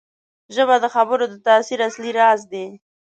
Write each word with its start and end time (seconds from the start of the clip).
ژبه 0.55 0.75
د 0.83 0.85
خبرو 0.95 1.23
د 1.29 1.35
تاثیر 1.47 1.79
اصلي 1.89 2.11
راز 2.19 2.41
دی 2.51 2.67